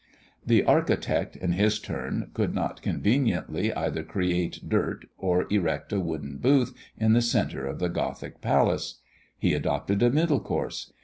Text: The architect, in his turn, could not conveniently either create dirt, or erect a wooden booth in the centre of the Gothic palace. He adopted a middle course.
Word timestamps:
The 0.43 0.63
architect, 0.63 1.35
in 1.35 1.51
his 1.51 1.77
turn, 1.77 2.31
could 2.33 2.55
not 2.55 2.81
conveniently 2.81 3.71
either 3.71 4.01
create 4.01 4.67
dirt, 4.67 5.05
or 5.19 5.45
erect 5.51 5.93
a 5.93 5.99
wooden 5.99 6.37
booth 6.39 6.73
in 6.97 7.13
the 7.13 7.21
centre 7.21 7.67
of 7.67 7.77
the 7.77 7.87
Gothic 7.87 8.41
palace. 8.41 8.99
He 9.37 9.53
adopted 9.53 10.01
a 10.01 10.09
middle 10.09 10.39
course. 10.39 10.91